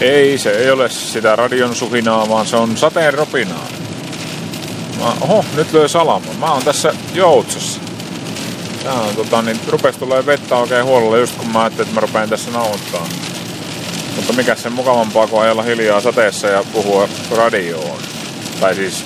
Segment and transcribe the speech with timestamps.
[0.00, 3.66] Ei, se ei ole sitä radion suhinaa, vaan se on sateen ropinaa.
[4.98, 6.32] Mä, oho, nyt löi salama.
[6.38, 7.80] Mä oon tässä Joutsossa.
[8.84, 12.06] Tää on tota, niin rupes tulee vettä oikein huolella just kun mä ajattelin, että mä
[12.06, 13.08] rupean tässä nauhoittaa.
[14.16, 17.98] Mutta mikä sen mukavampaa kuin ajella hiljaa sateessa ja puhua radioon.
[18.60, 19.04] Tai siis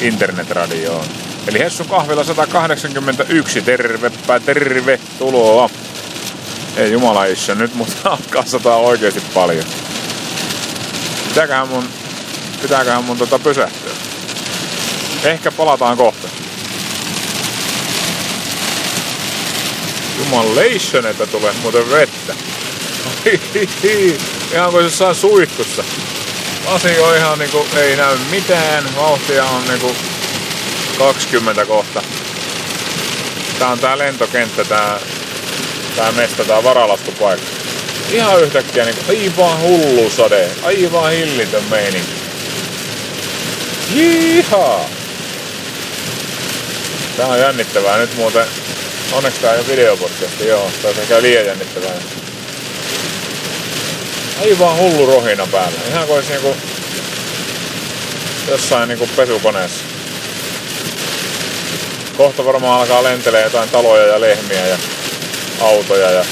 [0.00, 1.04] internetradioon.
[1.46, 5.70] Eli Hessun kahvilla 181, tervepä tervetuloa.
[6.76, 9.64] Ei jumala isä, nyt mut alkaa sataa oikeasti paljon.
[11.34, 11.88] Pitääköhän mun,
[12.62, 13.92] pitääköhän mun tota pysähtyä?
[15.24, 16.28] Ehkä palataan kohta.
[20.18, 22.34] Jumalation, että tulee muuten vettä.
[24.52, 25.84] ihan kuin jossain suihkussa.
[26.66, 28.96] Lasi on ihan niinku, ei näy mitään.
[28.96, 29.96] Vauhtia on niinku
[30.98, 32.02] 20 kohta.
[33.58, 35.00] Tää on tää lentokenttä, tää,
[35.96, 37.53] tää mesta, tää varalaskupaikka.
[38.12, 40.50] Ihan yhtäkkiä niinku aivan hullu sade.
[40.62, 42.12] Aivan hillitön meininki.
[43.94, 44.88] Jihaa!
[47.16, 47.98] Tää on jännittävää.
[47.98, 48.46] Nyt muuten,
[49.12, 50.70] onneksi tää ei ole videopodcasti, joo.
[50.82, 51.94] Tää on ehkä liian jännittävää.
[54.42, 55.78] Aivan hullu rohina päällä.
[55.88, 56.56] Ihan kuin niinku
[58.48, 59.84] jossain niinku pesukoneessa.
[62.16, 64.78] Kohta varmaan alkaa lentelee jotain taloja ja lehmiä ja
[65.60, 66.24] autoja ja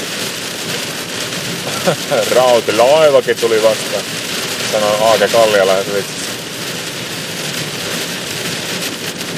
[2.35, 4.03] rautilaivakin tuli vastaan.
[4.71, 5.73] Sanoi Aake Kalliala.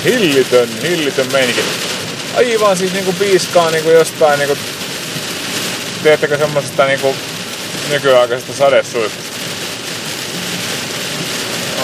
[0.03, 1.61] Hillitön, hillitön meininki.
[2.37, 4.57] Aivan siis niinku piiskaa niinku jostain niinku...
[6.03, 7.15] Tiedättekö semmosesta niinku
[7.89, 9.35] nykyaikaisesta sadesuihkusta?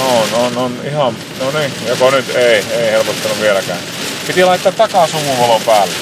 [0.02, 3.80] On, on, on ihan, no niin, joko nyt ei, ei helpottanut vieläkään.
[4.28, 5.94] Piti laittaa takaa sumuvalo päälle.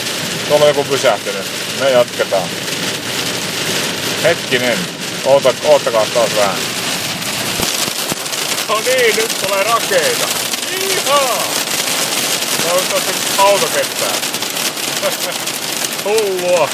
[0.48, 1.46] Tuolla on joku pysähtynyt.
[1.80, 2.50] Me jatketaan.
[4.24, 4.78] Hetkinen.
[5.26, 6.56] Oota, oottakaa taas vähän.
[8.68, 10.28] No niin, nyt tulee rakeita.
[10.82, 11.44] Ihaa!
[12.64, 14.16] Toivottavasti auto kestää.
[16.06, 16.70] hullua.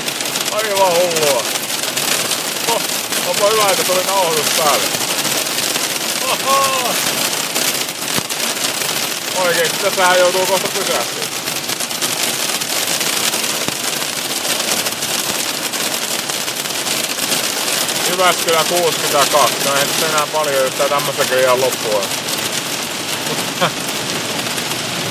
[0.52, 1.44] Aivan hullua.
[2.72, 2.82] Oh,
[3.28, 4.86] onpa hyvä, että tuli nauhoitus päälle.
[9.46, 11.25] Oikeesti, tässähän joutuu kohta pysähtyä.
[18.16, 19.56] Jyväskylä 62.
[19.66, 22.02] No ei nyt enää paljon, tää tämmöstäkin ihan loppua.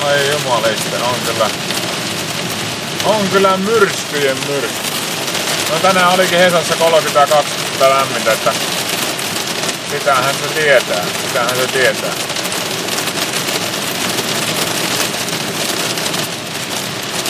[0.05, 1.49] Ai jumaliste, on kyllä.
[3.05, 4.91] On kyllä myrskyjen myrsky.
[5.71, 8.53] No tänään olikin Hesassa 32 lämmintä, että
[9.91, 11.05] sitähän se tietää.
[11.27, 12.13] Sitähän se tietää.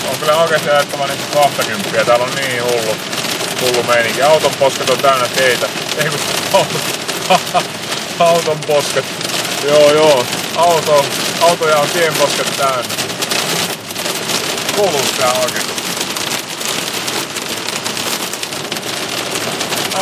[0.09, 2.05] On kyllä oikeesti ajattava niinku 20.
[2.05, 2.95] Täällä on niin hullu
[3.61, 4.21] hullu meininki.
[4.21, 5.69] Auton posket on täynnä teitä.
[5.97, 6.19] Ei kun
[8.27, 9.05] auton, posket.
[9.67, 10.25] Joo joo.
[10.55, 11.05] Auto,
[11.41, 12.83] autoja on tienposket täynnä.
[14.75, 15.65] Kuuluu tää oikein.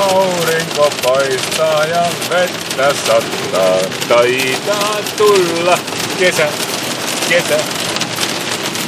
[0.01, 3.77] Aurinko paistaa ja vettä sattaa.
[4.09, 5.77] Taitaa tulla
[6.19, 6.47] kesä,
[7.29, 7.57] kesä.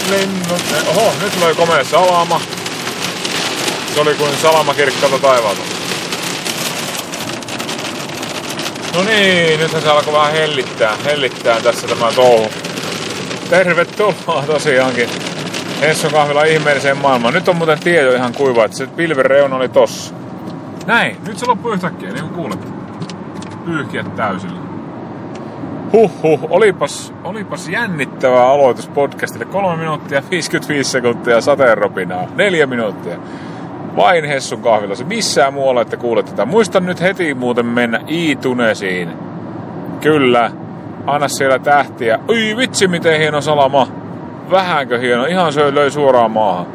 [0.09, 0.61] Lennot.
[0.87, 2.41] Oho, nyt loi komea salama.
[3.95, 5.61] Se oli kuin salama kirkkaalta taivaalta.
[8.95, 12.50] No niin, nythän se alkoi vähän hellittää, hellittää tässä tämä touhu.
[13.50, 15.09] Tervetuloa tosiaankin
[15.81, 17.33] Hesson kahvila ihmeelliseen maailmaan.
[17.33, 20.13] Nyt on muuten tie jo ihan kuiva, että se pilven reuna oli tossa.
[20.85, 22.59] Näin, nyt se loppui yhtäkkiä, niin kuin kuulet.
[23.66, 24.59] Pyyhkiät täysillä.
[25.94, 29.45] Huhhuh, olipas, olipas jännittävä aloitus podcastille.
[29.45, 32.27] 3 minuuttia 55 sekuntia sateenropinaa.
[32.35, 33.17] Neljä minuuttia
[33.95, 35.06] vain Hessun kahvilassa.
[35.06, 36.45] Missään muualla ette kuule tätä.
[36.45, 39.09] Muistan nyt heti muuten mennä Iitunesiin.
[40.01, 40.51] Kyllä.
[41.07, 42.19] Anna siellä tähtiä.
[42.28, 43.88] Oi vitsi miten hieno salama.
[44.51, 45.25] Vähänkö hieno.
[45.25, 46.66] Ihan se löi suoraan maahan.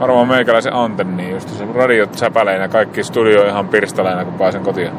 [0.00, 4.90] Varmaan meikäläisen antenni, just se radiot säpäleinä, kaikki studio ihan pirstaleina, kun pääsen kotiin.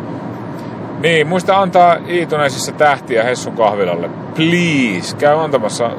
[0.99, 4.09] Niin, muista antaa Iitunesissa tähtiä Hessun kahvilalle.
[4.35, 5.91] Please, käy antamassa,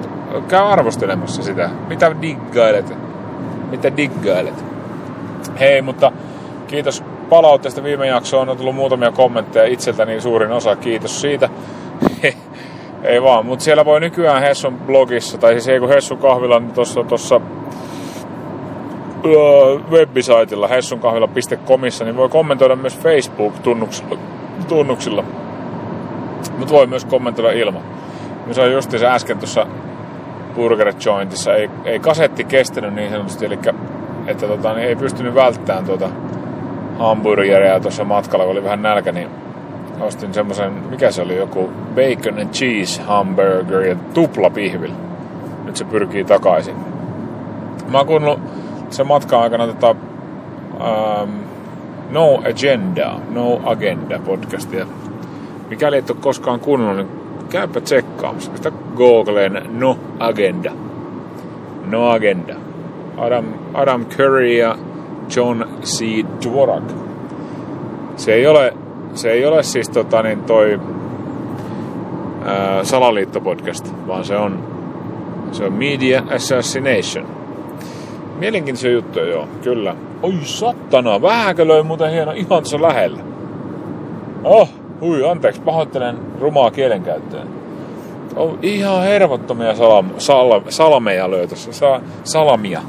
[0.48, 1.70] käy arvostelemassa sitä.
[1.88, 2.94] Mitä diggailet?
[3.70, 4.64] Mitä diggailet?
[5.58, 6.12] Hei, mutta
[6.66, 8.48] kiitos palautteesta viime jaksoon.
[8.48, 10.76] On tullut muutamia kommentteja itseltäni suurin osa.
[10.76, 11.48] Kiitos siitä.
[13.02, 16.72] ei vaan, mutta siellä voi nykyään Hessun blogissa, tai siis ei kun Hessun kahvila, niin
[16.72, 17.40] tuossa tossa,
[19.90, 24.18] webisaitilla hessunkahvila.comissa, niin voi kommentoida myös Facebook-tunnuksilla.
[24.68, 25.24] Tunnuksilla.
[26.58, 27.82] Mutta voi myös kommentoida ilman.
[28.52, 29.66] Se on just se äsken tuossa
[30.54, 31.54] Burger Jointissa.
[31.54, 33.58] Ei, ei kasetti kestänyt niin sanotusti, eli
[34.30, 36.08] että tota, niin ei pystynyt välttämään tuota
[36.98, 39.28] hamburgeria tuossa matkalla, kun oli vähän nälkä, niin
[40.00, 44.92] ostin semmoisen, mikä se oli, joku bacon and cheese hamburger ja tuplapihvil.
[45.64, 46.76] Nyt se pyrkii takaisin.
[47.88, 48.40] Mä oon kuunnellut
[48.90, 51.30] sen matkan aikana tota, um,
[52.10, 54.86] No Agenda, No Agenda podcastia.
[55.68, 58.50] Mikäli et ole koskaan kuunnellut, niin käypä tsekkaamassa.
[58.54, 60.72] Sitä Googleen No Agenda.
[61.86, 62.54] No Agenda.
[63.16, 63.44] Adam,
[63.74, 64.76] Adam Curry ja
[65.36, 66.04] John C.
[66.44, 66.84] Dvorak.
[68.16, 68.74] Se ei ole,
[69.14, 70.80] se ei ole siis tota, niin toi
[72.44, 74.58] ää, salaliittopodcast, vaan se on,
[75.52, 77.26] se on Media Assassination.
[78.38, 79.94] Mielenkiintoisia juttuja, joo, kyllä.
[80.22, 83.18] Oi sattana, vähänkö löi muuten hieno ihan tuossa lähellä.
[84.44, 84.68] Oh,
[85.00, 87.48] hui, anteeksi, pahoittelen rumaa kielenkäyttöön.
[88.36, 92.80] Oh, ihan hervottomia salam, salam, salameja löi tuossa, sa, salamia.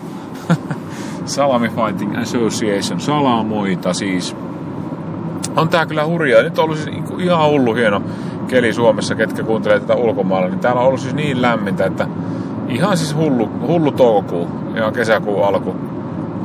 [1.26, 4.36] Salami Fighting Association, salamoita siis.
[5.56, 6.44] On tää kyllä hurjaa.
[6.44, 8.02] Nyt on ollut siis ihan hullu hieno
[8.48, 10.48] keli Suomessa, ketkä kuuntelee tätä ulkomailla.
[10.48, 12.08] Niin täällä on ollut siis niin lämmintä, että
[12.68, 15.76] ihan siis hullu, hullu toukokuu ja kesäkuun alku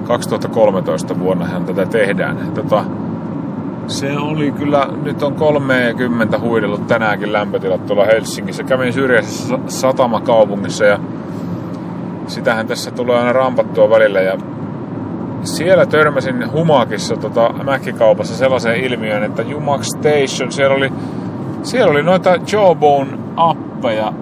[0.05, 2.53] 2013 vuonna hän tätä tehdään.
[2.55, 2.85] Tota,
[3.87, 8.63] se oli kyllä, nyt on 30 huidellut tänäänkin lämpötilat tuolla Helsingissä.
[8.63, 10.99] Kävin syrjäisessä satamakaupungissa ja
[12.27, 14.39] sitähän tässä tulee aina rampattua välillä ja
[15.45, 20.93] siellä törmäsin Humakissa tota, mäkkikaupassa sellaiseen ilmiöön, että Jumax Station, siellä oli,
[21.63, 24.13] siellä oli noita Jawbone appeja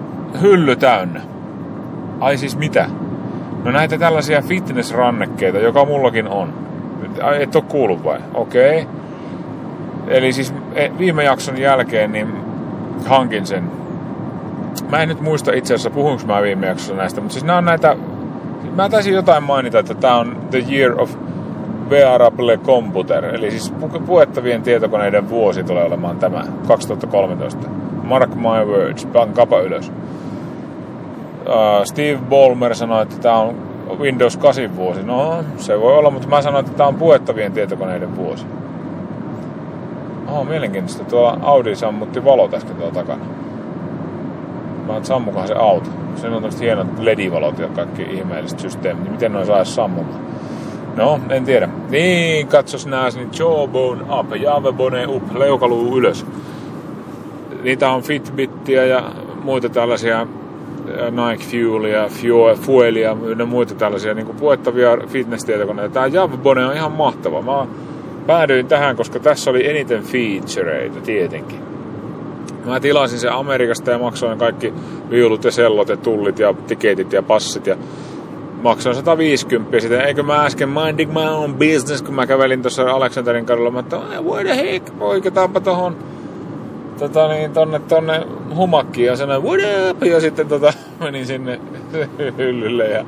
[0.41, 1.21] hylly täynnä.
[2.19, 2.89] Ai siis mitä?
[3.63, 6.53] No näitä tällaisia fitness-rannekkeita, joka mullakin on.
[7.39, 8.19] Et oo kuullut vai?
[8.33, 8.81] Okei.
[8.81, 8.95] Okay.
[10.07, 12.27] Eli siis e, viime jakson jälkeen niin
[13.05, 13.71] hankin sen.
[14.89, 17.65] Mä en nyt muista itse asiassa, puhunko mä viime jaksossa näistä, mutta siis nämä on
[17.65, 17.95] näitä...
[18.75, 21.15] Mä taisin jotain mainita, että tämä on The Year of
[21.89, 23.73] Wearable Computer, eli siis
[24.05, 27.69] puettavien tietokoneiden vuosi tulee olemaan tämä, 2013.
[28.03, 29.89] Mark my words, kapa ylös.
[29.89, 33.55] Uh, Steve Ballmer sanoi, että tämä on
[33.99, 35.03] Windows 8 vuosi.
[35.03, 38.45] No, se voi olla, mutta mä sanoin, että tämä on puettavien tietokoneiden vuosi.
[40.27, 41.03] Oh, mielenkiintoista.
[41.03, 43.25] Tuolla Audi sammutti valot äsken tuolla takana.
[44.97, 45.89] Et sammukohan se auto.
[46.15, 49.03] Se on tämmöiset hienot LED-valot ja kaikki ihmeelliset systeemit.
[49.03, 50.19] Niin miten noin saisi sammumaan?
[50.95, 51.69] No, en tiedä.
[51.89, 56.25] Niin, katsos nääs, niin jawbone up, javebone up, leukaluu ylös.
[57.63, 59.03] Niitä on Fitbittiä ja
[59.43, 60.27] muita tällaisia
[61.11, 62.09] Nike Fuelia,
[62.55, 65.93] Fuelia ja muita tällaisia niin kuin puettavia fitness-tietokoneita.
[65.93, 67.41] Tämä Javbone on ihan mahtava.
[67.41, 67.67] Mä
[68.27, 71.74] päädyin tähän, koska tässä oli eniten featureita tietenkin.
[72.65, 74.73] Mä tilasin sen Amerikasta ja maksoin kaikki
[75.09, 77.77] viulut ja sellot ja tullit ja tiketit ja passit ja
[78.61, 80.01] maksoin 150 sitten.
[80.01, 83.71] Eikö mä äsken minding my own business, kun mä kävelin tuossa Aleksanterin kadulla.
[83.71, 85.97] Mä että what the heck, poiketaanpa tohon
[86.99, 89.59] tota niin, tonne, tonne humakkiin ja sanoin what
[89.89, 91.59] up, ja sitten tota, menin sinne
[92.37, 93.05] hyllylle ja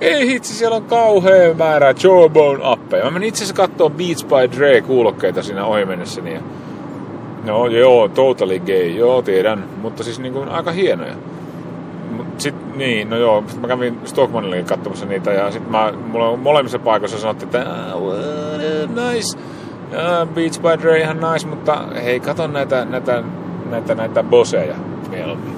[0.00, 3.04] ei hitsi, siellä on kauhea määrä Jawbone appeja.
[3.04, 6.34] Mä menin itse asiassa kattoo Beats by Dre kuulokkeita siinä ohi mennessäni.
[6.34, 6.40] Ja...
[7.44, 11.14] No joo, totally gay, joo tiedän, mutta siis niin kuin aika hienoja.
[12.38, 16.38] Sit, niin, no joo, sit mä kävin Stockmanillekin katsomassa niitä ja sit mä, mulla on
[16.38, 18.02] molemmissa paikoissa sanottiin, että ah,
[19.12, 23.22] nice, uh, Beats by Dre ihan nice, mutta hei, kato näitä, näitä,
[23.70, 24.74] näitä, näitä boseja
[25.10, 25.54] mieluummin.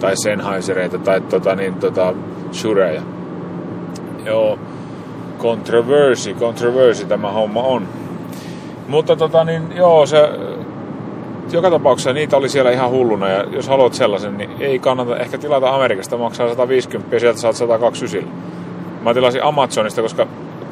[0.00, 2.14] Tai Sennheisereita tai tota, niin, tota,
[2.52, 3.02] Shureja.
[4.24, 4.58] Joo,
[5.38, 7.88] controversy, controversy tämä homma on.
[8.88, 10.18] Mutta tota niin, joo, se
[11.52, 15.38] joka tapauksessa niitä oli siellä ihan hulluna ja jos haluat sellaisen, niin ei kannata ehkä
[15.38, 18.30] tilata Amerikasta, maksaa 150 ja sieltä saat 120
[19.02, 20.26] Mä tilasin Amazonista, koska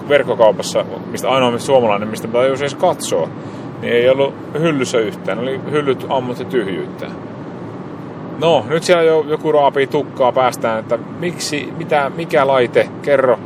[0.09, 3.29] verkkokaupassa, mistä ainoa suomalainen, mistä mä jos edes katsoa,
[3.81, 5.39] niin ei ollut hyllyssä yhtään.
[5.39, 7.07] Oli hyllyt ammut ja tyhjyyttä.
[8.39, 13.39] No, nyt siellä jo joku raapii tukkaa päästään, että miksi, mitä, mikä laite, kerro.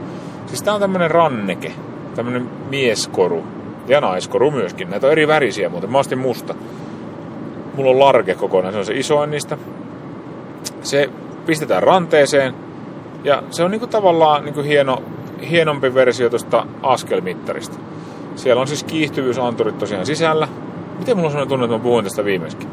[0.47, 1.73] Siis tää on tämmönen ranneke,
[2.15, 3.45] tämmönen mieskoru
[3.89, 4.91] ja naiskoru myöskin.
[4.91, 6.55] Näitä on eri värisiä muuten, mä ostin musta.
[7.77, 9.59] Mulla on large kokonaan, se on se isoin niistä.
[10.83, 11.11] Se
[11.47, 12.55] pistetään ranteeseen
[13.25, 15.03] ja se on niinku tavallaan niinku hieno
[15.51, 17.79] hienompi versio tuosta askelmittarista.
[18.37, 20.49] Siellä on siis kiihtyvyysanturit tosiaan sisällä.
[20.99, 22.69] Miten mulla on sellainen tunne, että mä puhuin tästä viimeiskin?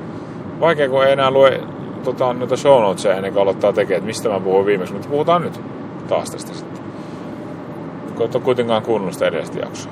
[0.60, 1.62] Vaikea, kun ei enää lue
[2.04, 5.42] tota, noita show notesia ennen kuin aloittaa tekemään, että mistä mä puhuin viimeksi, mutta puhutaan
[5.42, 5.62] nyt
[6.08, 6.84] taas tästä sitten.
[8.16, 9.92] Kun et ole kuitenkaan kuunnellut sitä edellistä jaksoa.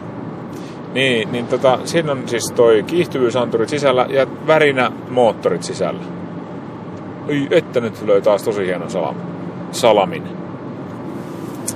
[0.94, 6.02] Niin, niin tota, siinä on siis toi kiihtyvyysanturit sisällä ja värinä moottorit sisällä.
[7.30, 9.16] Oi, että nyt löi taas tosi hieno salam.
[9.72, 10.24] salamin.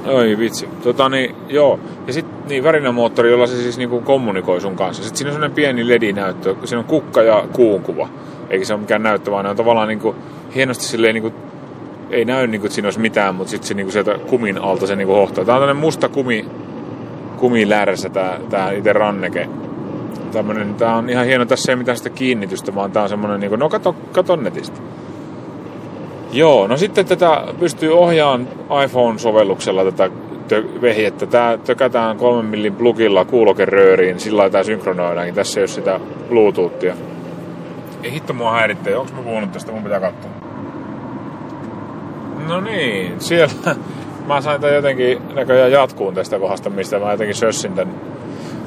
[0.05, 0.69] Oi vitsi.
[0.83, 1.79] Tota niin, joo.
[2.07, 5.03] Ja sit Niin, värinämoottori, jolla se siis niinku kommunikoi sun kanssa.
[5.03, 6.55] Sitten siinä on sellainen pieni ledinäyttö.
[6.63, 8.09] Siinä on kukka ja kuun kuva.
[8.49, 10.15] Eikä se ole mikään näyttö, vaan ne on tavallaan niinku
[10.55, 11.33] hienosti silleen niinku
[12.09, 14.95] ei näy niinku, että siinä olisi mitään, mutta sitten se niinku sieltä kumin alta se
[14.95, 15.45] niinku hohtaa.
[15.45, 16.45] Tää on tämmönen musta kumi,
[17.35, 19.49] kumilärsä tää, tää itse ranneke.
[20.31, 23.55] Tämmönen, tää on ihan hieno, tässä ei mitään sitä kiinnitystä, vaan tää on semmonen niinku,
[23.55, 24.79] no kato, kato netistä.
[26.31, 28.47] Joo, no sitten tätä pystyy ohjaamaan
[28.85, 30.09] iPhone-sovelluksella tätä
[30.81, 31.25] vehjettä.
[31.25, 35.35] Tää tökätään kolmen millin plugilla kuulokerööriin, sillä lailla tää synkronoidaankin.
[35.35, 35.99] Tässä ei ole sitä
[36.29, 36.95] Bluetoothia.
[38.03, 40.31] Ei hitto mua häiritte, onks mä puhunut tästä, mun pitää katsoa.
[42.47, 43.75] No niin, siellä
[44.27, 47.87] mä sain tämän jotenkin näköjään jatkuun tästä kohdasta, mistä mä jotenkin sössin tän.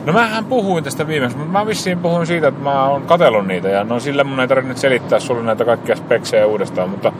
[0.07, 3.69] No mähän puhuin tästä viimeksi, mutta mä vissiin puhuin siitä, että mä oon katellut niitä
[3.69, 7.13] ja no sillä mun ei tarvitse nyt selittää sulle näitä kaikkia speksejä uudestaan, mutta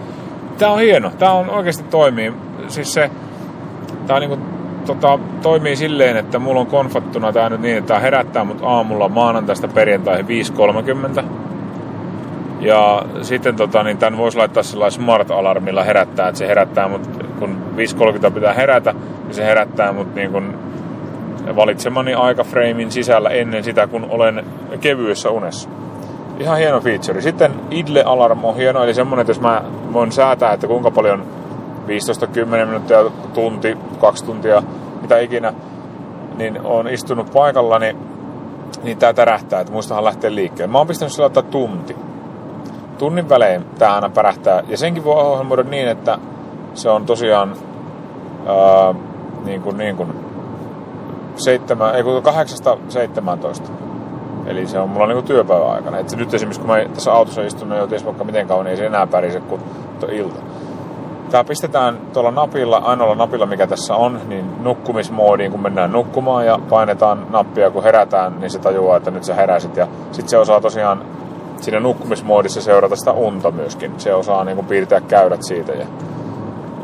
[0.59, 2.33] tää on hieno, tää on oikeasti toimii.
[2.69, 3.11] Siis se,
[4.07, 4.39] tää niinku,
[4.87, 9.09] tota, toimii silleen, että mulla on konfattuna tää nyt niin, että tää herättää mut aamulla
[9.09, 11.25] maanantaista perjantaihin 5.30
[12.61, 17.59] ja sitten tota, niin tämän voisi laittaa sellainen smart-alarmilla herättää, että se herättää mut, kun
[18.27, 18.93] 5.30 pitää herätä,
[19.25, 20.55] niin se herättää mut niin kun
[21.57, 24.45] valitsemani aikaframein sisällä ennen sitä, kun olen
[24.81, 25.69] kevyessä unessa.
[26.39, 27.21] Ihan hieno feature.
[27.21, 31.23] Sitten idle alarm on hieno, eli semmonen, että jos mä voin säätää, että kuinka paljon
[31.87, 33.05] 15-10 minuuttia,
[33.35, 34.63] tunti, kaksi tuntia,
[35.03, 35.53] mitä ikinä,
[36.37, 37.97] niin on istunut paikallani,
[38.83, 40.73] niin tää tärähtää, että muistahan lähteä liikkeelle.
[40.73, 41.97] Mä oon pistänyt sillä tunti
[42.99, 44.63] tunnin välein tämä aina pärähtää.
[44.69, 46.19] Ja senkin voi ohjelmoida niin, että
[46.79, 47.57] se on tosiaan
[48.47, 48.95] ää,
[49.45, 50.13] niin kuin, niin kuin
[51.37, 52.23] seitsemän, ei kun
[53.67, 53.71] 8-17.
[54.47, 55.99] Eli se on mulla niin työpäivän aikana.
[55.99, 58.77] Et nyt esimerkiksi kun mä tässä autossa istun jo ties vaikka miten kauan, niin ei
[58.77, 59.61] se enää pärise kuin
[60.11, 60.41] ilta.
[61.31, 66.59] Tää pistetään tuolla napilla, ainoalla napilla mikä tässä on, niin nukkumismoodiin kun mennään nukkumaan ja
[66.71, 69.77] painetaan nappia kun herätään, niin se tajuaa, että nyt sä heräsit.
[69.77, 71.03] Ja sitten se osaa tosiaan
[71.61, 73.93] siinä nukkumismoodissa seurata sitä unta myöskin.
[73.99, 75.87] Se osaa niin kuin piirtää käyrät siitä ja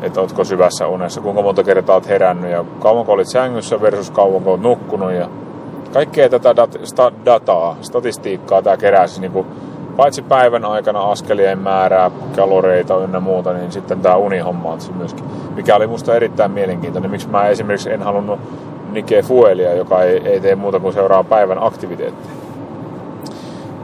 [0.07, 4.51] että ootko syvässä unessa, kuinka monta kertaa oot herännyt ja kauanko olit sängyssä versus kauanko
[4.51, 5.29] olet nukkunut ja
[5.93, 9.47] kaikkea tätä dat- sta- dataa, statistiikkaa tämä kerää siis niin kuin,
[9.97, 15.77] paitsi päivän aikana askelien määrää, kaloreita ynnä muuta, niin sitten tämä unihomma on myöskin, mikä
[15.77, 17.11] oli musta erittäin mielenkiintoinen.
[17.11, 18.41] Miksi mä esimerkiksi en halunnut
[18.93, 22.31] Nike Fuelia, joka ei, ei tee muuta kuin seuraa päivän aktiviteettia.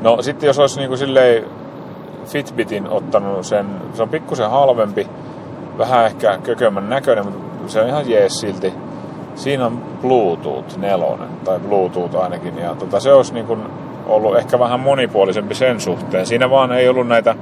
[0.03, 1.45] No sitten jos olisi niin kuin silleen
[2.27, 5.07] Fitbitin ottanut sen, se on pikkusen halvempi,
[5.81, 8.73] vähän ehkä kökömmän näköinen, mutta se on ihan jees silti.
[9.35, 11.07] Siinä on Bluetooth 4,
[11.45, 13.61] tai Bluetooth ainakin, ja tota, se olisi niin kuin
[14.07, 16.27] ollut ehkä vähän monipuolisempi sen suhteen.
[16.27, 17.35] Siinä vaan ei ollut näitä,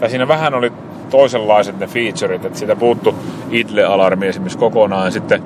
[0.00, 0.72] tai siinä vähän oli
[1.10, 3.14] toisenlaiset ne featureit, että siitä puuttu
[3.50, 5.42] idle-alarmi esimerkiksi kokonaan, sitten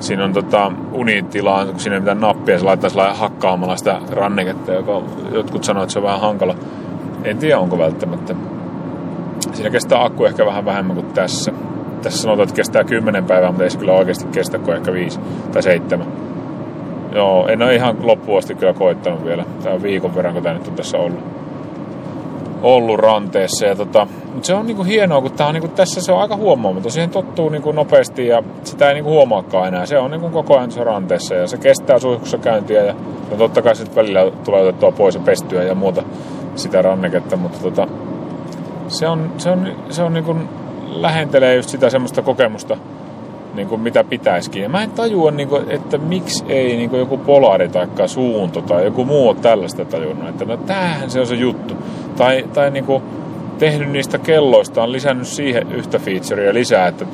[0.00, 5.02] siinä on tota, unitilaan, kun siinä ei mitään nappia, se laittaa hakkaamalla sitä ranneketta, joka
[5.32, 6.54] jotkut sanoo, että se on vähän hankala.
[7.24, 8.34] En tiedä, onko välttämättä.
[9.56, 11.52] Siinä kestää akku ehkä vähän vähemmän kuin tässä.
[12.02, 15.20] Tässä sanotaan, että kestää 10 päivää, mutta ei se kyllä oikeasti kestä kuin ehkä 5
[15.52, 16.06] tai 7.
[17.12, 19.44] Joo, en ole ihan loppuun asti kyllä koittanut vielä.
[19.62, 21.20] Tämä on viikon verran, kun tämä nyt on tässä ollut
[22.62, 23.66] ollut ranteessa.
[23.66, 26.36] Ja tota, mutta se on niinku hienoa, kun tää on niinku, tässä se on aika
[26.36, 26.90] huomaamaton.
[26.90, 29.86] Siihen tottuu niinku nopeasti ja sitä ei niinku huomaakaan enää.
[29.86, 32.84] Se on niinku koko ajan se ranteessa ja se kestää suihkussa käyntiä.
[32.84, 32.94] Ja
[33.30, 36.02] no totta kai sitten välillä tulee otettua pois ja pestyä ja muuta
[36.56, 37.36] sitä ranneketta.
[37.36, 37.88] Mutta tota,
[38.88, 40.36] se on, se on, se on niinku,
[40.86, 42.76] lähentelee just sitä semmoista kokemusta,
[43.54, 44.62] niin kuin mitä pitäisikin.
[44.62, 48.62] Ja mä en tajua, niin kuin, että miksi ei niin kuin joku polari tai suunto
[48.62, 50.28] tai joku muu ole tällaista tajunnut.
[50.28, 51.74] Että no tämähän se on se juttu.
[52.16, 53.02] Tai, tai niin kuin
[53.58, 57.04] tehnyt niistä kelloista, on lisännyt siihen yhtä featurea lisää, että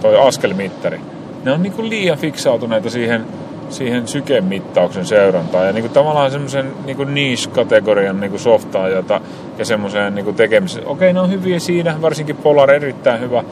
[0.00, 1.00] toi askelmittari.
[1.44, 3.24] Ne on niin kuin liian fiksautuneita siihen,
[3.68, 9.20] siihen sykemittauksen seurantaan ja niin kuin tavallaan semmoisen niin niche-kategorian niin kuin softaa jota,
[9.58, 10.86] ja semmoiseen niin tekemiseen.
[10.86, 13.44] Okei, ne on hyviä siinä, varsinkin Polar erittäin hyvä,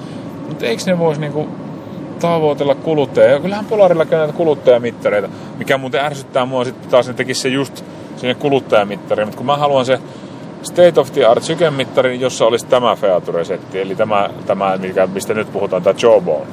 [0.49, 1.49] mutta eikö ne voisi niin kuin
[2.21, 3.31] tavoitella kuluttajia.
[3.31, 7.49] Ja kyllähän Polarilla käy näitä kuluttajamittareita, mikä muuten ärsyttää mua sitten taas, ne tekisi se
[7.49, 7.85] just
[8.17, 9.29] sinne kuluttajamittariin.
[9.29, 9.99] Mutta kun mä haluan se
[10.63, 15.53] State of the Art sykemittari, jossa olisi tämä Feature-setti, eli tämä, tämä mikä, mistä nyt
[15.53, 16.47] puhutaan, tämä Jawbone.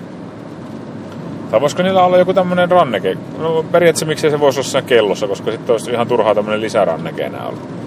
[1.52, 3.18] Tai voisiko niillä olla joku tämmöinen ranneke?
[3.38, 7.24] No periaatteessa miksei se voisi olla siinä kellossa, koska sitten olisi ihan turhaa tämmöinen lisäranneke
[7.24, 7.83] enää olla.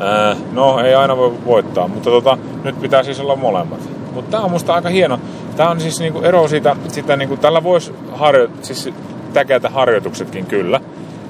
[0.00, 3.80] Äh, no, ei aina voi voittaa, mutta tota, nyt pitää siis olla molemmat.
[4.14, 5.20] Mutta tämä on musta aika hieno.
[5.56, 8.90] Tämä on siis niinku ero siitä, sitä niinku, tällä voisi harjo, siis
[9.32, 10.80] täkätä harjoituksetkin kyllä.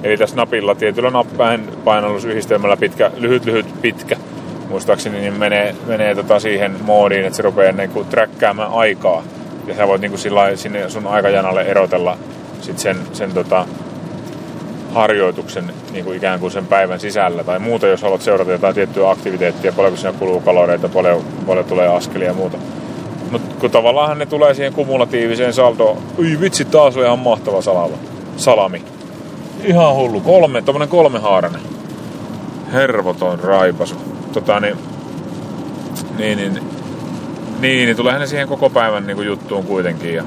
[0.03, 4.15] Eli tässä napilla tietyllä nappäin painallusyhdistelmällä pitkä, lyhyt, lyhyt, pitkä.
[4.69, 9.23] Muistaakseni niin menee, menee tota siihen moodiin, että se rupeaa niinku träkkäämään aikaa.
[9.67, 10.17] Ja sä voit niinku
[10.55, 12.17] sinne sun aikajanalle erotella
[12.61, 13.65] sit sen, sen tota,
[14.93, 17.43] harjoituksen niin kuin ikään kuin sen päivän sisällä.
[17.43, 21.87] Tai muuta, jos haluat seurata jotain tiettyä aktiviteettia, paljonko siinä kuluu kaloreita, paljon, paljon tulee
[21.87, 22.57] askelia ja muuta.
[23.31, 25.97] Mutta kun tavallaan ne tulee siihen kumulatiiviseen saldoon.
[26.19, 27.97] Ui vitsi, taas oli ihan mahtava salama.
[28.37, 28.83] salami.
[29.63, 30.21] Ihan hullu.
[30.21, 31.61] Kolme, tommonen kolmehaarainen.
[32.73, 33.95] Hervoton raipasu.
[34.33, 34.77] Tota niin,
[36.17, 40.13] niin, niin, niin, niin tuleehan ne siihen koko päivän niin kuin juttuun kuitenkin.
[40.13, 40.23] Ja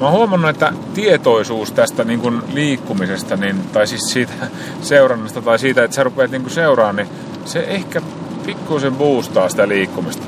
[0.00, 4.32] mä oon huomannut, että tietoisuus tästä niin kuin liikkumisesta, niin, tai siis siitä
[4.82, 7.08] seurannasta tai siitä, että sä rupeat niin seuraamaan, niin
[7.44, 8.02] se ehkä
[8.46, 10.26] pikkuisen boostaa sitä liikkumista.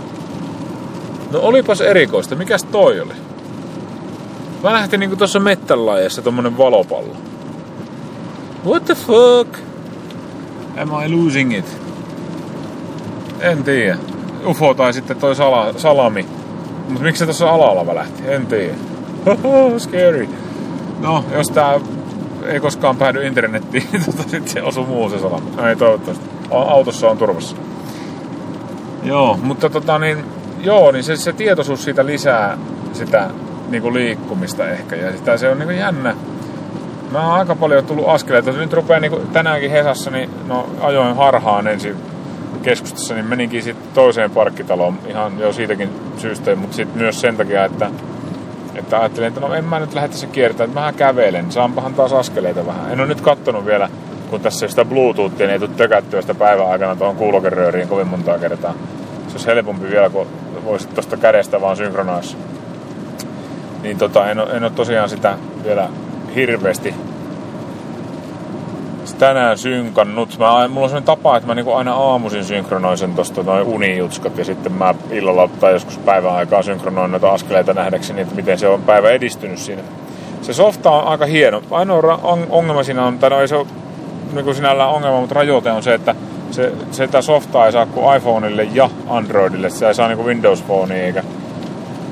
[1.30, 2.34] No olipas erikoista.
[2.34, 3.12] Mikäs toi oli?
[4.62, 7.16] Mä lähtin niinku tuossa mettänlaajassa tommonen valopallo.
[8.66, 9.58] What the fuck?
[10.76, 11.78] Am I losing it?
[13.40, 13.98] En tiedä.
[14.46, 16.26] UFO tai sitten toi sala, salami.
[16.88, 18.22] Mutta miksi se tuossa alalla välähti?
[18.26, 18.91] En tiedä.
[19.78, 20.28] Scary.
[21.00, 21.80] No, jos tää
[22.46, 25.46] ei koskaan päädy internettiin, niin tota sit se osuu muu se salami.
[25.56, 26.24] No ei toivottavasti.
[26.50, 27.56] Autossa on turvassa.
[29.02, 30.24] Joo, mutta tota niin,
[30.60, 32.58] joo, niin se, se tietoisuus siitä lisää
[32.92, 33.30] sitä
[33.68, 34.96] niin kuin liikkumista ehkä.
[34.96, 36.16] Ja sitä se on niin kuin jännä.
[37.12, 38.52] Mä oon aika paljon tullut askeleita.
[38.52, 41.96] Nyt rupeaa niin kuin tänäänkin Hesassa, niin no, ajoin harhaan ensin
[42.62, 47.64] keskustassa, niin meninkin sitten toiseen parkkitaloon ihan jo siitäkin syystä, mutta sitten myös sen takia,
[47.64, 47.90] että,
[48.74, 52.12] että ajattelin, että no en mä nyt lähde tässä kiertämään, että mä kävelen, saanpahan taas
[52.12, 52.92] askeleita vähän.
[52.92, 53.88] En ole nyt kattonut vielä,
[54.30, 58.38] kun tässä sitä Bluetoothia, niin ei tule tökättyä sitä päivän aikana tuohon kuulokerööriin kovin montaa
[58.38, 58.74] kertaa.
[59.26, 60.26] Se olisi helpompi vielä, kun
[60.64, 62.36] voisit tuosta kädestä vaan synkronoissa.
[63.82, 65.88] Niin tota, en, ole, en ole tosiaan sitä vielä
[66.34, 66.94] hirveästi
[69.14, 70.38] tänään synkannut.
[70.38, 74.44] Mä, mulla on sellainen tapa, että mä niinku aina aamuisin synkronoisen tosta noin unijutskat ja
[74.44, 78.82] sitten mä illalla tai joskus päivän aikaa synkronoin noita askeleita nähdäkseni, että miten se on
[78.82, 79.82] päivä edistynyt siinä.
[80.42, 81.62] Se softa on aika hieno.
[81.70, 83.66] Ainoa ongelma siinä on, tai no ei se ole
[84.32, 86.14] niin sinällään ongelma, mutta rajoite on se, että
[86.50, 89.70] se, sitä softaa ei saa kuin iPhoneille ja Androidille.
[89.70, 91.24] Se ei saa niinku Windows Phoneen eikä,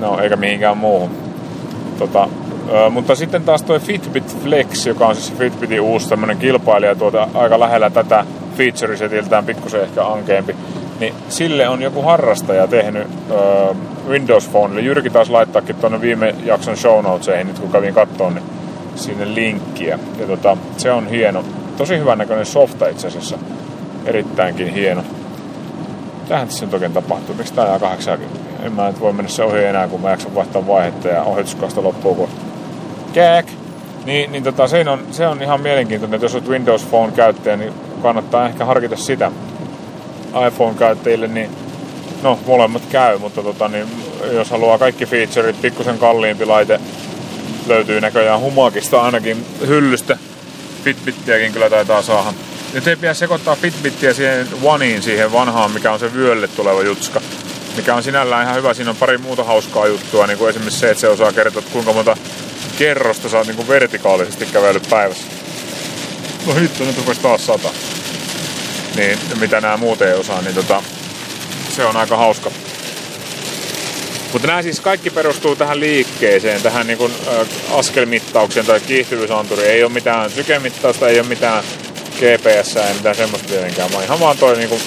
[0.00, 1.10] no, eikä mihinkään muuhun.
[1.98, 2.28] Tota,
[2.90, 7.60] mutta sitten taas toi Fitbit Flex, joka on siis Fitbitin uusi tämmönen kilpailija tuota, aika
[7.60, 8.24] lähellä tätä
[8.56, 10.56] feature-setiltään pikkusen ehkä ankeempi,
[11.00, 13.74] niin sille on joku harrastaja tehnyt ö,
[14.08, 14.80] Windows Phonelle.
[14.80, 18.44] Jyrki taas laittaakin tuonne viime jakson show notesihin, nyt kun kävin kattoon, niin
[18.94, 19.98] sinne linkkiä.
[20.18, 21.44] Ja tota, se on hieno.
[21.76, 23.38] Tosi hyvän näköinen softa itse asiassa
[24.06, 25.02] erittäinkin hieno.
[26.28, 27.34] Tähän tässä nyt oikein tapahtuu?
[27.34, 28.66] Miksi tää ajaa 80?
[28.66, 31.82] En mä nyt voi mennä se ohi enää, kun mä jaksan vaihtaa vaihetta ja ohituskasta
[31.82, 32.28] loppuu kun
[33.12, 33.46] kääk.
[34.04, 37.56] Niin, niin tota, se, on, se on ihan mielenkiintoinen, että jos olet Windows Phone käyttäjä,
[37.56, 39.32] niin kannattaa ehkä harkita sitä
[40.46, 41.50] iPhone-käyttäjille, niin
[42.22, 43.86] no molemmat käy, mutta tota, niin,
[44.32, 46.80] jos haluaa kaikki featureit, pikkusen kalliimpi laite
[47.66, 50.18] löytyy näköjään Humakista ainakin hyllystä.
[50.84, 52.32] Fitbittiäkin kyllä taitaa saada
[52.72, 57.20] nyt ei pidä sekoittaa Fitbittiä siihen Oneiin, siihen vanhaan, mikä on se vyölle tuleva jutska.
[57.76, 58.74] Mikä on sinällään ihan hyvä.
[58.74, 61.92] Siinä on pari muuta hauskaa juttua, niin kuin esimerkiksi se, että se osaa kertoa, kuinka
[61.92, 62.16] monta
[62.80, 65.26] kerrosta sä oot niin kuin vertikaalisesti kävellyt päivässä.
[66.46, 67.68] No hitto, nyt rupesi taas sata.
[68.96, 70.82] Niin, mitä nämä muut ei osaa, niin tota,
[71.76, 72.50] se on aika hauska.
[74.32, 79.70] Mutta nämä siis kaikki perustuu tähän liikkeeseen, tähän niin kuin, ä, askelmittaukseen tai kiihtyvyysanturiin.
[79.70, 81.64] Ei ole mitään sykemittausta, ei ole mitään
[82.14, 84.80] GPS ei mitään semmoista tietenkään, vaan ihan vaan toi niinku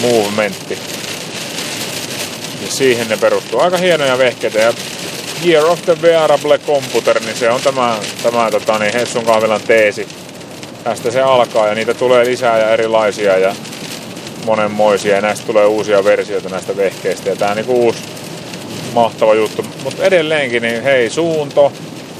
[0.00, 0.78] movementti.
[2.62, 3.60] Ja siihen ne perustuu.
[3.60, 4.72] Aika hienoja vehkeitä ja
[5.46, 10.08] Year of the Wearable Computer, niin se on tämä, tämä tota, niin Hessun kahvilan teesi.
[10.84, 13.56] Tästä se alkaa ja niitä tulee lisää ja erilaisia ja
[14.46, 17.98] monenmoisia ja näistä tulee uusia versioita näistä vehkeistä ja tää on niinku uusi
[18.94, 19.66] mahtava juttu.
[19.84, 21.72] Mutta edelleenkin, niin hei, suunto,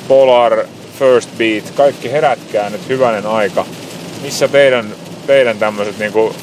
[0.09, 0.65] Polar,
[0.99, 3.67] First Beat, kaikki herätkää nyt hyvänen aika
[4.23, 4.95] missä teidän,
[5.27, 6.35] teidän tämmöiset niinku,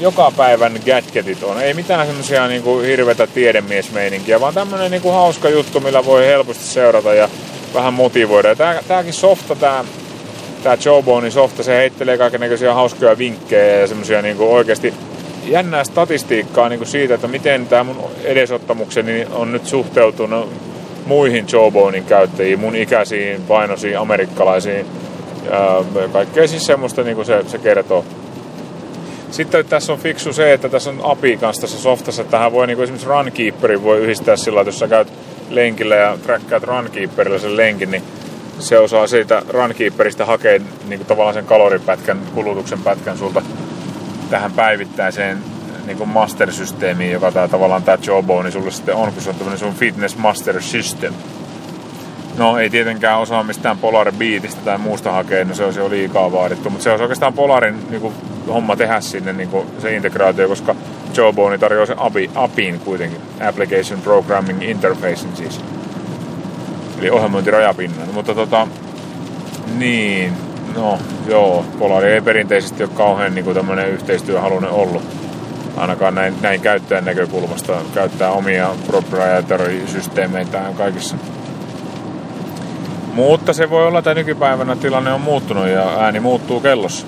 [0.00, 1.60] joka päivän gadgetit on.
[1.60, 7.14] Ei mitään semmoisia niinku hirvetä tiedemiesmeininkiä, vaan tämmönen niinku hauska juttu, millä voi helposti seurata
[7.14, 7.28] ja
[7.74, 8.48] vähän motivoida.
[8.48, 9.84] Ja tää, tääkin softa, tää,
[10.62, 14.94] tää Jawbonein softa, se heittelee kaikenlaisia hauskoja vinkkejä ja semmoisia niinku oikeasti
[15.46, 20.50] jännää statistiikkaa niinku siitä, että miten tämä mun edesottamukseni on nyt suhteutunut
[21.06, 24.86] muihin Jawbonein käyttäjiin, mun ikäisiin, painosiin, amerikkalaisiin
[26.12, 28.04] kaikkea siis semmoista niin kuin se, se kertoo.
[29.34, 32.24] Sitten tässä on fiksu se, että tässä on API kanssa tässä softassa.
[32.24, 35.12] Tähän voi niin kuin esimerkiksi Runkeeperin voi yhdistää sillä että jos sä käyt
[35.50, 38.02] lenkillä ja trackkaat Runkeeperilla sen lenkin, niin
[38.58, 43.42] se osaa siitä Runkeeperistä hakea niin kuin tavallaan sen kaloripätkän, kulutuksen pätkän sulta
[44.30, 45.38] tähän päivittäiseen
[45.86, 49.36] niin kuin master-systeemiin, joka tää tavallaan tämä Jobo, niin sulle sitten on, kun se on
[49.36, 51.14] tämmöinen sun Fitness Master System.
[52.38, 56.32] No ei tietenkään osaa mistään Polar Beatistä tai muusta hakea, no se olisi jo liikaa
[56.32, 58.14] vaadittu, mutta se olisi oikeastaan Polarin niin kuin,
[58.48, 60.74] homma tehdä sinne niin kuin, se integraatio, koska
[61.16, 65.60] Jawbone tarjoaa se API, APIin kuitenkin, Application Programming Interface siis.
[66.98, 68.68] Eli ohjelmointirajapinnan, mutta tota,
[69.78, 70.32] niin,
[70.74, 75.02] no joo, Polari ei perinteisesti ole kauhean niin kuin tämmöinen yhteistyöhalunen ollut.
[75.76, 81.16] Ainakaan näin, näin käyttäjän näkökulmasta käyttää omia proprietary-systeemeitään kaikissa
[83.14, 87.06] mutta se voi olla, että nykypäivänä tilanne on muuttunut ja ääni muuttuu kellossa.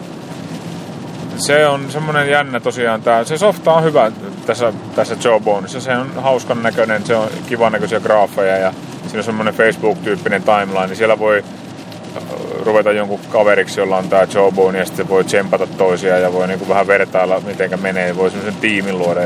[1.39, 3.03] Se on semmonen jännä tosiaan.
[3.03, 4.13] Tää, se softa on hyvä
[4.47, 5.81] tässä, tässä Jawboneissa.
[5.81, 8.73] Se on hauskan näköinen, se on kivan näköisiä graafeja ja
[9.03, 10.87] siinä on semmonen Facebook-tyyppinen timeline.
[10.87, 11.45] Niin siellä voi
[12.17, 12.23] äh,
[12.65, 16.69] ruveta jonkun kaveriksi, jolla on tää Jawbone ja sitten voi tsempata toisia ja voi niinku
[16.69, 18.17] vähän vertailla, miten menee.
[18.17, 19.21] Voi semmoisen tiimin luoda.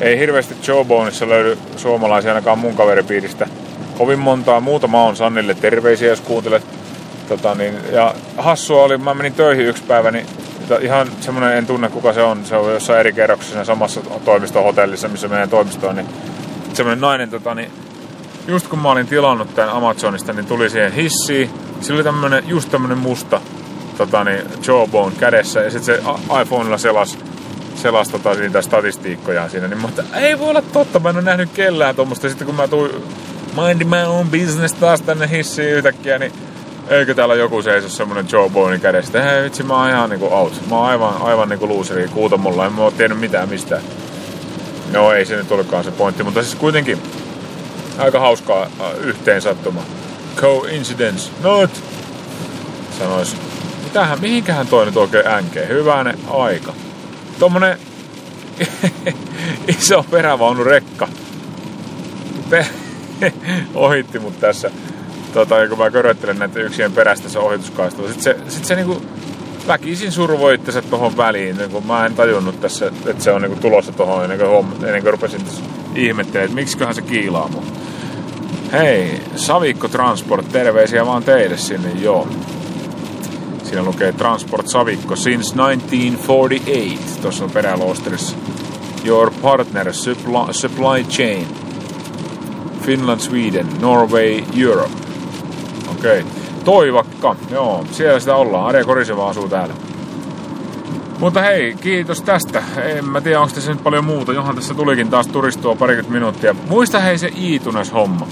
[0.00, 3.46] Ei hirveästi Jawboneissa löydy suomalaisia ainakaan mun kaveripiiristä
[3.98, 4.60] kovin montaa.
[4.60, 6.62] Muutama on Sannille terveisiä, jos kuuntelet.
[7.28, 10.26] Tota, niin, ja hassua oli, mä menin töihin yksi päivä, niin
[10.80, 15.28] ihan semmonen, en tunne kuka se on, se on jossain eri kerroksessa samassa toimistohotellissa, missä
[15.28, 16.08] meidän toimisto on, niin
[16.72, 17.70] semmonen nainen, tota, niin,
[18.48, 21.50] just kun mä olin tilannut tämän Amazonista, niin tuli siihen hissiin,
[21.80, 23.40] sillä oli tämmönen, just tämmönen musta
[23.98, 26.02] tota, niin, jawbone kädessä, ja sitten se
[26.42, 27.18] iPhonella selas
[27.74, 31.50] selas tota, niitä statistiikkoja siinä, niin mä ei voi olla totta, mä en ole nähnyt
[31.54, 32.28] kellään tuommoista.
[32.28, 32.90] Sitten kun mä tuin
[33.56, 36.32] mind my own business taas tänne hissiin yhtäkkiä, niin
[36.88, 39.22] eikö täällä joku seiso semmonen Joe Bonin kädestä.
[39.22, 40.60] Hei vitsi, mä oon ihan niinku out.
[40.70, 43.82] Mä oon aivan, aivan niinku looseri kuutamolla, en mä oo tiennyt mitään mistään.
[44.92, 46.98] No ei se nyt olekaan se pointti, mutta siis kuitenkin
[47.98, 49.82] aika hauskaa äh, yhteen sattuma.
[50.36, 51.70] Coincidence not,
[52.98, 53.36] sanois.
[53.84, 55.68] Mitähän, mihinkähän toi nyt oikein änkee?
[55.68, 56.74] Hyvänen aika.
[57.38, 57.78] Tommonen
[59.78, 61.08] iso perävaunurekka.
[62.50, 62.66] Pe-
[63.74, 64.70] ohitti mut tässä.
[65.36, 68.12] Tota, kun mä köröttelen näitä yksien perästä se ohituskaistalla.
[68.12, 69.02] Sitten se, sit se niinku
[69.66, 71.56] väkisin survoi itsensä tohon väliin.
[71.56, 75.02] Niin mä en tajunnut tässä, että se on niinku tulossa tohon ennen kuin, homma, ennen
[75.02, 75.40] kuin rupesin
[75.94, 77.64] ihmettelemään, että miksiköhän se kiilaa mun.
[78.72, 82.28] Hei, Savikko Transport, terveisiä vaan teille sinne, joo.
[83.62, 88.36] Siinä lukee Transport Savikko since 1948, tuossa on peräloosterissa.
[89.04, 91.46] Your partner supply, supply chain.
[92.82, 95.05] Finland, Sweden, Norway, Europe.
[95.98, 96.20] Okei.
[96.20, 96.32] Okay.
[96.64, 98.66] Toivakka, joo, siellä sitä ollaan.
[98.66, 99.74] Are Koriseva asuu täällä.
[101.18, 102.62] Mutta hei, kiitos tästä.
[102.76, 104.32] En mä tiedä, onko tässä nyt paljon muuta.
[104.32, 106.54] Johan tässä tulikin taas turistua parikymmentä minuuttia.
[106.68, 108.26] Muista hei se Iitunes homma.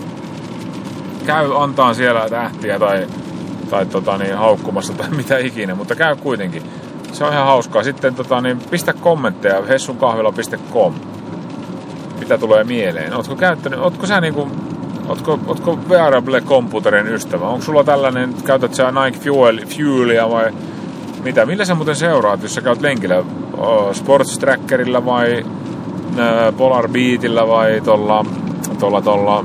[1.27, 3.07] Käy antaa siellä tähtiä tai,
[3.71, 6.63] tai tota niin, haukkumassa tai mitä ikinä, mutta käy kuitenkin.
[7.13, 7.83] Se on ihan hauskaa.
[7.83, 10.95] Sitten tota, niin, pistä kommentteja hessunkahvila.com
[12.19, 13.15] mitä tulee mieleen.
[13.15, 14.49] Ootko käyttänyt, ootko sä niinku,
[15.09, 17.49] ootko, ootko wearable computerin ystävä?
[17.49, 20.53] Onko sulla tällainen, käytät sä Nike Fuel, Fuelia vai
[21.25, 21.47] mitä?
[21.47, 23.25] Millä sä muuten seuraat, jos sä käyt lenkillä?
[23.93, 25.45] Sports Trackerilla vai
[26.57, 28.25] Polar Beatillä vai tuolla,
[28.79, 29.45] tuolla, tuolla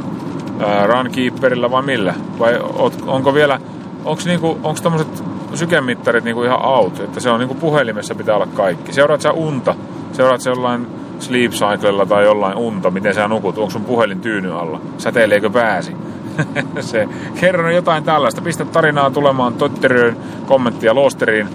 [0.86, 2.14] Runkeeperillä vai millä?
[2.40, 2.60] Vai
[3.08, 3.60] onko vielä,
[4.06, 8.48] onko niinku, onko tommoset sykemittarit niinku ihan out, että se on niinku puhelimessa pitää olla
[8.54, 8.94] kaikki.
[8.94, 9.76] Seuraat sä unta?
[10.12, 10.88] Seuraat sä jollain
[11.22, 15.96] sleep cyclella tai jollain unta, miten sä nukut, onko sun puhelin tyyny alla, säteileekö pääsi.
[16.80, 17.08] se,
[17.40, 21.48] kerron jotain tällaista, pistä tarinaa tulemaan Totteröön, kommenttia Loosteriin.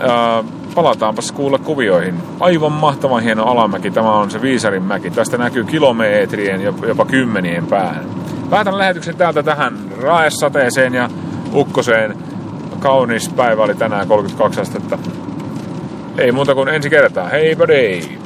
[0.00, 2.14] Ää, palataanpas kuulla kuvioihin.
[2.40, 5.10] Aivan mahtavan hieno alamäki, tämä on se Viisarin mäki.
[5.10, 8.04] Tästä näkyy kilometrien, jopa kymmenien päähän.
[8.50, 11.10] Päätän lähetyksen täältä tähän raesateeseen ja
[11.54, 12.16] ukkoseen.
[12.80, 14.98] Kaunis päivä oli tänään 32 astetta.
[16.18, 17.28] Ei muuta kuin ensi kertaa.
[17.28, 18.25] Hei buddy!